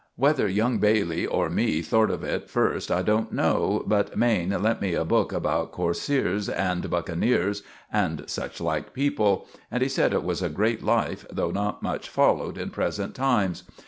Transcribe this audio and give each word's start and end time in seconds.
Whether 0.15 0.47
young 0.47 0.79
Bailey 0.79 1.27
or 1.27 1.47
me 1.47 1.83
thort 1.83 2.09
of 2.09 2.23
it 2.23 2.49
first 2.49 2.89
I 2.89 3.03
don't 3.03 3.31
know, 3.31 3.83
but 3.85 4.17
Maine 4.17 4.49
lent 4.49 4.81
me 4.81 4.95
a 4.95 5.05
book 5.05 5.31
about 5.31 5.71
coarseers 5.71 6.49
and 6.49 6.89
buckeneers 6.89 7.61
and 7.93 8.23
such 8.27 8.59
like 8.59 8.93
people, 8.93 9.47
and 9.69 9.83
he 9.83 9.89
said 9.89 10.11
it 10.11 10.23
was 10.23 10.41
a 10.41 10.49
great 10.49 10.81
life, 10.81 11.27
though 11.29 11.51
not 11.51 11.83
much 11.83 12.09
followed 12.09 12.57
in 12.57 12.71
present 12.71 13.13
times. 13.13 13.61